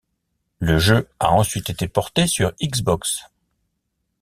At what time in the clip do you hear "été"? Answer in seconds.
1.69-1.87